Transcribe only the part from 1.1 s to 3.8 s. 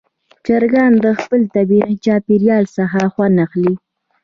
خپل طبیعي چاپېریال څخه خوند اخلي.